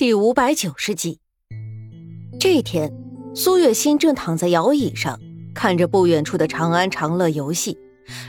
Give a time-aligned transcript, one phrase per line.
[0.00, 1.20] 第五百九十集，
[2.38, 2.90] 这天，
[3.34, 5.20] 苏月心正躺在摇椅上，
[5.54, 7.76] 看着不远处的长安长乐游戏，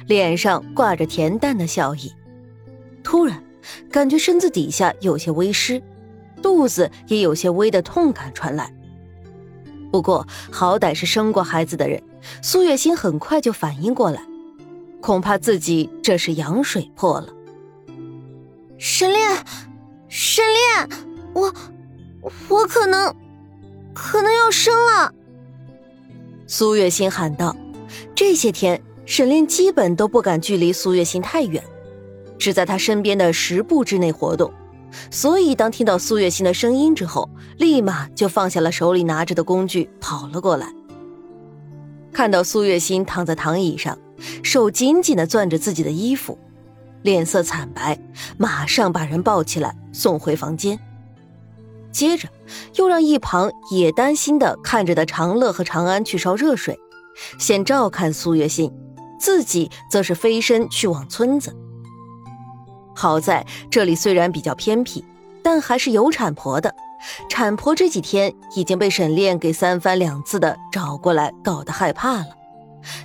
[0.05, 2.11] 脸上挂着恬淡的笑意。
[3.05, 3.41] 突然，
[3.89, 5.81] 感觉身子底下有些微湿，
[6.41, 8.75] 肚子也有些微的痛感传来。
[9.89, 12.03] 不过，好歹是生过孩子的人，
[12.41, 14.21] 苏月心很快就反应过来，
[14.99, 17.29] 恐怕自己这是羊水破了。
[18.77, 19.21] 沈炼，
[20.09, 21.10] 沈炼。
[21.33, 21.53] 我，
[22.49, 23.15] 我可能，
[23.93, 25.13] 可能要生了。
[26.47, 27.55] 苏月心喊道
[28.13, 31.63] ：“这些天，沈炼基本都不敢距离苏月心太远，
[32.37, 34.51] 只在他身边的十步之内活动。
[35.09, 40.67] 所以，当听到苏月心的声音之后，立马就放下了手里拿着的工具，跑了过来。
[42.11, 43.97] 看到苏月心躺在躺椅上，
[44.43, 46.37] 手紧紧的攥着自己的衣服，
[47.03, 47.97] 脸色惨白，
[48.37, 50.77] 马上把人抱起来送回房间。
[51.91, 52.27] 接着，
[52.75, 56.79] 又让一旁也担心的看着的长乐和长安去烧热水，
[57.37, 58.71] 先照看苏月心，
[59.19, 61.55] 自己则是飞身去往村子。
[62.95, 65.03] 好在这里虽然比较偏僻，
[65.43, 66.73] 但还是有产婆的。
[67.27, 72.27] 产婆这几天已经被沈炼给三番两次的找过来，搞得害怕了。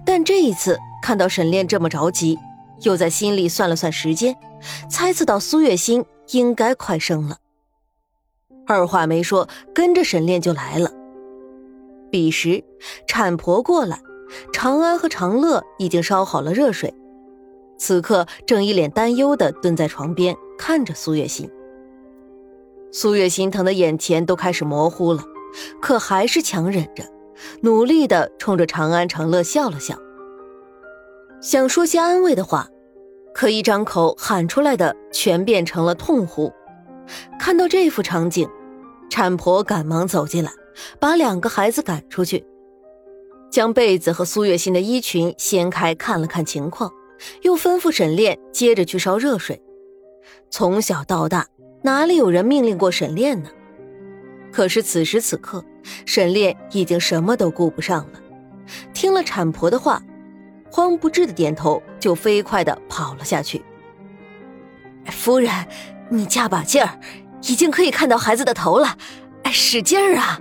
[0.04, 2.38] 但这一次看到沈炼这么着急，
[2.82, 4.36] 又在心里算了算时间，
[4.90, 7.38] 猜测到苏月心应该快生了。
[8.66, 10.90] 二话没说，跟着沈炼就来了。
[12.10, 12.64] 彼时，
[13.06, 14.00] 产婆过来，
[14.52, 16.92] 长安和长乐已经烧好了热水，
[17.78, 21.50] 此刻正一脸担忧的蹲在床边看着苏月心。
[22.92, 25.22] 苏月心疼的眼前都开始模糊了，
[25.80, 27.04] 可还是强忍着，
[27.60, 29.96] 努力的冲着长安、长乐笑了笑，
[31.40, 32.68] 想说些安慰的话，
[33.34, 36.52] 可一张口喊出来的全变成了痛呼。
[37.38, 38.48] 看到这幅场景。
[39.08, 40.50] 产婆赶忙走进来，
[40.98, 42.44] 把两个孩子赶出去，
[43.50, 46.92] 将被子和苏月心的衣裙掀开看了看情况，
[47.42, 49.62] 又吩咐沈炼接着去烧热水。
[50.50, 51.46] 从小到大，
[51.82, 53.48] 哪里有人命令过沈炼呢？
[54.52, 55.64] 可是此时此刻，
[56.04, 58.20] 沈炼已经什么都顾不上了。
[58.92, 60.02] 听了产婆的话，
[60.70, 63.62] 慌不知的点头，就飞快的跑了下去。
[65.06, 65.50] 夫人，
[66.08, 66.98] 你加把劲儿。
[67.42, 68.96] 已经可以看到孩子的头了，
[69.44, 70.40] 哎，使劲儿啊！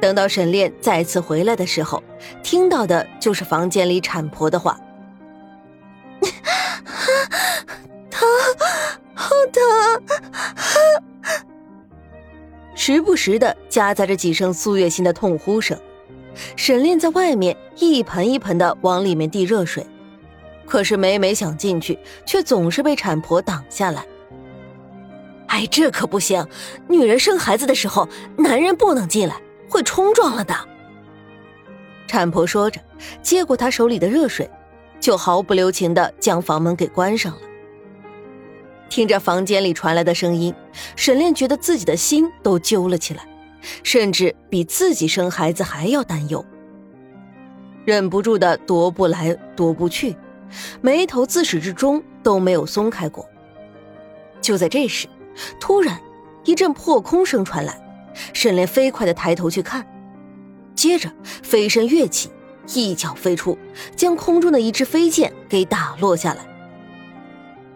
[0.00, 2.00] 等到沈炼再次回来的时候，
[2.44, 4.78] 听到的就是房间里产婆的话
[8.08, 8.28] ：“疼，
[9.14, 9.62] 好疼！”
[12.76, 15.76] 时不时的夹杂着几声苏月心的痛呼声。
[16.54, 19.84] 沈炼在外面一盆一盆的往里面递热水，
[20.68, 24.04] 可是每每想进去，却总是被产婆挡下来。
[25.46, 26.46] 哎，这可不行！
[26.88, 28.06] 女人生孩子的时候，
[28.36, 29.34] 男人不能进来，
[29.68, 30.54] 会冲撞了的。
[32.06, 32.80] 产婆说着，
[33.22, 34.48] 接过他手里的热水，
[35.00, 37.38] 就毫不留情的将房门给关上了。
[38.90, 40.54] 听着房间里传来的声音，
[40.96, 43.26] 沈炼觉得自己的心都揪了起来，
[43.82, 46.44] 甚至比自己生孩子还要担忧，
[47.84, 50.16] 忍不住的踱步来踱步去，
[50.80, 53.28] 眉头自始至终都没有松开过。
[54.40, 55.08] 就在这时，
[55.60, 56.00] 突然，
[56.44, 57.80] 一阵破空声传来，
[58.32, 59.86] 沈炼飞快的抬头去看，
[60.74, 62.30] 接着飞身跃起，
[62.74, 63.58] 一脚飞出，
[63.96, 66.46] 将空中的一支飞剑给打落下来。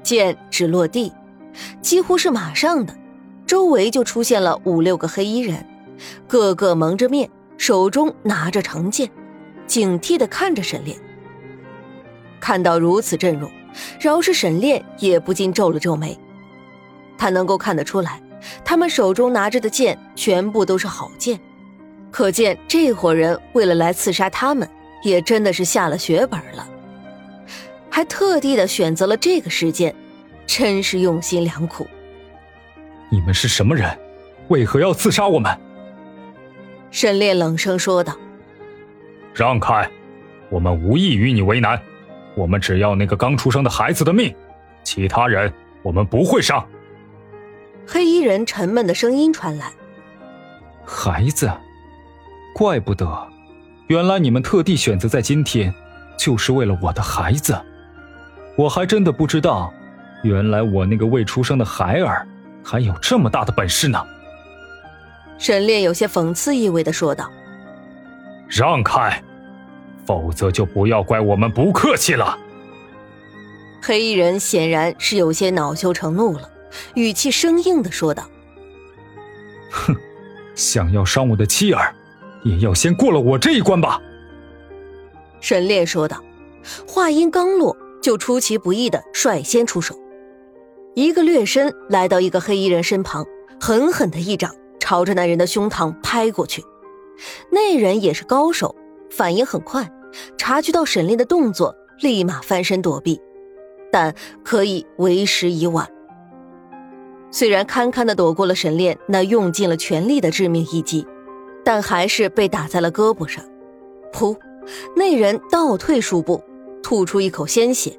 [0.02, 1.12] 剑只落地，
[1.80, 2.96] 几乎是马上的，
[3.46, 5.66] 周围就出现了五六个黑衣人，
[6.26, 9.10] 个个蒙着面，手中拿着长剑，
[9.66, 10.96] 警惕的看着沈炼。
[12.42, 13.48] 看到如此阵容，
[14.00, 16.18] 饶是沈炼也不禁皱了皱眉。
[17.16, 18.20] 他能够看得出来，
[18.64, 21.38] 他们手中拿着的剑全部都是好剑，
[22.10, 24.68] 可见这伙人为了来刺杀他们，
[25.04, 26.68] 也真的是下了血本了，
[27.88, 29.94] 还特地的选择了这个时间，
[30.44, 31.86] 真是用心良苦。
[33.08, 33.88] 你们是什么人？
[34.48, 35.56] 为何要刺杀我们？
[36.90, 38.16] 沈炼冷声说道
[39.32, 39.88] ：“让开，
[40.50, 41.80] 我们无意与你为难，
[42.34, 44.34] 我们只要那个刚出生的孩子的命，
[44.82, 45.52] 其他人
[45.82, 46.64] 我们不会杀。”
[47.86, 49.72] 黑衣人沉闷的声音传来
[50.86, 51.50] ：“孩子，
[52.54, 53.28] 怪不得，
[53.88, 55.74] 原来你们特地选择在今天，
[56.16, 57.60] 就是为了我的孩子。
[58.56, 59.72] 我还真的不知道，
[60.22, 62.26] 原来我那个未出生的孩儿
[62.62, 64.02] 还有这么大的本事呢。”
[65.38, 67.28] 沈炼有些讽刺意味的说道
[68.46, 69.20] ：“让开，
[70.06, 72.38] 否则就不要怪我们不客气了。”
[73.82, 76.50] 黑衣人显然是有些恼羞成怒了。
[76.94, 78.24] 语气生硬的说道
[79.70, 79.94] ：“哼
[80.54, 81.94] 想要伤我的妻儿，
[82.44, 84.00] 也要先过了我这一关吧。”
[85.40, 86.22] 沈炼说道。
[86.86, 89.98] 话音刚落，就出其不意的率先出手，
[90.94, 93.26] 一个掠身来到一个黑衣人身旁，
[93.60, 96.64] 狠狠的一掌朝着那人的胸膛拍过去。
[97.50, 98.76] 那人也是高手，
[99.16, 99.88] 反应很快，
[100.38, 103.20] 察觉到沈炼的动作，立马翻身躲避，
[103.92, 105.86] 但可以为时已晚。
[107.30, 111.06] 虽然堪堪的躲过了沈炼那用尽了全力的致命一击，
[111.62, 113.44] 但还是被打在了胳膊上。
[114.12, 114.36] 噗！
[114.96, 116.42] 那人倒退数步，
[116.82, 117.98] 吐出一口鲜血，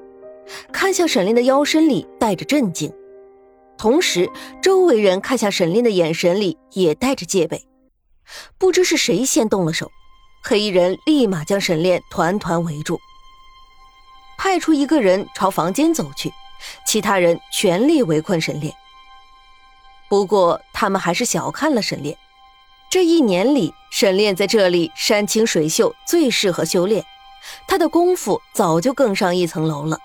[0.72, 2.92] 看向沈炼的腰身里带着震惊，
[3.78, 4.30] 同时
[4.62, 7.62] 周围人看向沈炼的眼神里也带着戒备。
[8.58, 9.92] 不知是谁先动了手，
[10.46, 13.00] 黑衣人立马将沈炼团团围住，
[14.38, 16.34] 派出一个人朝房间走去，
[16.86, 18.74] 其他人全力围困沈炼。
[20.10, 22.18] 不过，他们还是小看了沈炼。
[22.90, 27.06] 这一年里，沈炼在这里山清水秀，最适合修炼。
[27.66, 29.98] 他的功夫早就更上一层楼了。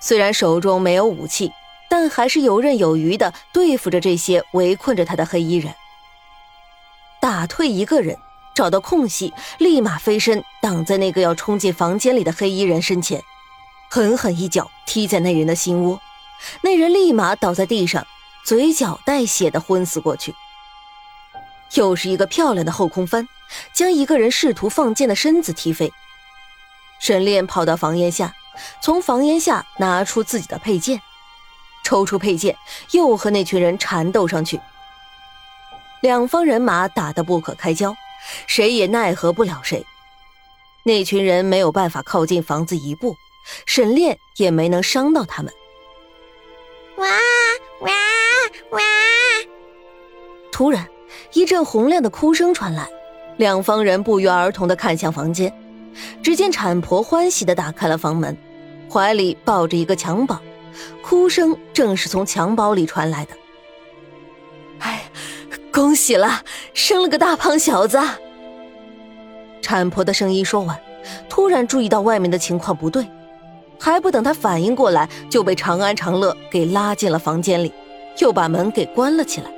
[0.00, 1.52] 虽然手中没有武器，
[1.88, 5.72] 但还是游刃有余的对付着这些围困着他的黑衣人。
[7.20, 8.18] 打退一个人，
[8.60, 13.24] 找到空隙，立马飞身挡在那个要冲进房间里的黑衣人身前，
[13.88, 15.98] 狠狠一脚踢在那人的心窝，
[16.60, 18.06] 那人立马倒在地上。
[18.44, 20.34] 嘴角带血的昏死过去，
[21.72, 23.26] 又是一个漂亮的后空翻，
[23.72, 25.90] 将一个人试图放箭的身子踢飞。
[26.98, 28.34] 沈炼跑到房檐下，
[28.82, 31.00] 从房檐下拿出自己的佩剑，
[31.82, 32.54] 抽出佩剑，
[32.90, 34.60] 又和那群人缠斗上去。
[36.02, 37.96] 两方人马打得不可开交，
[38.46, 39.84] 谁也奈何不了谁。
[40.82, 43.14] 那群人没有办法靠近房子一步，
[43.66, 45.52] 沈炼也没能伤到他们。
[46.96, 47.06] 哇
[47.80, 47.90] 哇！
[48.70, 48.80] 哇！
[50.50, 50.88] 突然，
[51.32, 52.88] 一阵洪亮的哭声传来，
[53.36, 55.52] 两方人不约而同的看向房间。
[56.22, 58.36] 只见产婆欢喜的打开了房门，
[58.90, 60.38] 怀里抱着一个襁褓，
[61.02, 63.32] 哭声正是从襁褓里传来的。
[65.80, 66.42] 恭喜了，
[66.74, 67.98] 生了个大胖小子！
[69.62, 70.78] 产婆的声音说完，
[71.26, 73.06] 突然注意到外面的情况不对，
[73.78, 77.72] 还不等她反应过来，就被长安长乐给拉进了房间里。
[78.18, 79.50] 又把门给关了起来，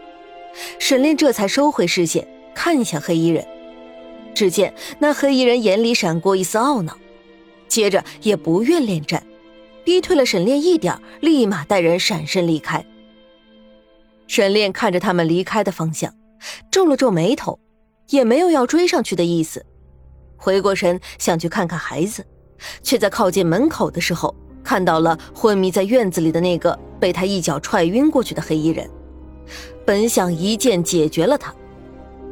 [0.78, 3.44] 沈炼这才收回视线，看向黑衣人。
[4.32, 6.96] 只见那黑衣人眼里闪过一丝懊恼，
[7.66, 9.20] 接着也不愿恋战，
[9.82, 12.86] 逼退了沈炼一点，立马带人闪身离开。
[14.32, 16.11] 沈炼看着他们离开的方向，
[16.70, 17.61] 皱了皱眉头，
[18.08, 19.62] 也没有要追上去的意思。
[20.38, 22.25] 回过神想去看看孩子，
[22.82, 24.34] 却在靠近门口的时候。
[24.64, 28.88] 看到了昏迷在院子里的那个被他一脚踹晕过去的黑衣人，
[29.84, 31.55] 本想一剑解决了他，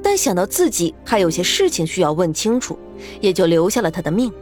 [0.02, 2.78] 但想到自己还有些事情需要问清楚，
[3.20, 4.32] 也就留下了他的命。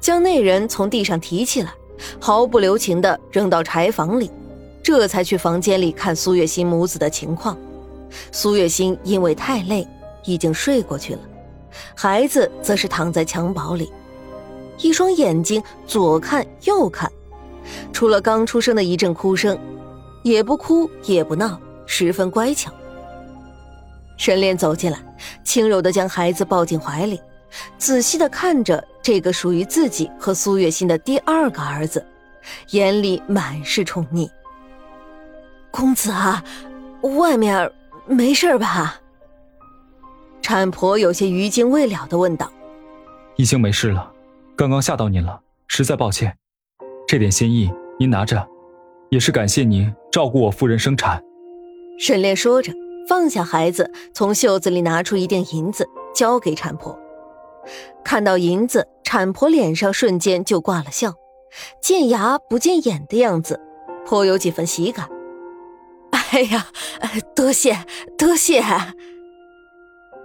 [0.00, 1.72] 将那人从地上提起来，
[2.20, 4.28] 毫不留情地扔到柴房里，
[4.86, 7.58] 这才去房间里看苏月心母子的情况。
[8.30, 9.84] 苏月心因为太累，
[10.24, 11.20] 已经睡过去了，
[11.96, 13.92] 孩子则是躺在襁褓里。
[14.78, 17.10] 一双眼睛左看右看，
[17.92, 19.58] 除了刚出生的一阵哭声，
[20.22, 22.72] 也不哭也不闹，十分乖巧。
[24.16, 24.98] 沈炼走进来，
[25.42, 27.20] 轻柔的将孩子抱进怀里，
[27.76, 32.06] 仔细的看着这个属于自己和苏月心的第二个儿子，
[32.70, 34.30] 眼里满是宠溺。
[35.76, 36.42] 公子啊，
[37.02, 37.70] 外面
[38.06, 38.98] 没事吧？
[40.40, 42.50] 产婆有些余惊未了的问道。
[43.36, 44.10] 已经没事了。
[44.56, 46.34] 刚刚吓到您了，实在抱歉。
[47.06, 48.48] 这点心意您拿着，
[49.10, 51.22] 也是感谢您照顾我夫人生产。
[51.98, 52.72] 沈炼说着，
[53.06, 56.98] 放下孩子，从袖子里拿出一锭银子，交给产婆。
[58.02, 61.12] 看到银子，产婆脸上瞬间就挂了笑，
[61.82, 63.60] 见牙不见眼的样子，
[64.06, 65.06] 颇有几分喜感。
[66.36, 66.66] 哎呀，
[67.34, 67.86] 多谢
[68.18, 68.62] 多谢！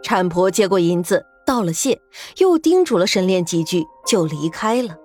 [0.03, 1.25] 产婆接过银子。
[1.45, 2.01] 道了谢，
[2.37, 4.97] 又叮嘱了沈炼几句，就离开了。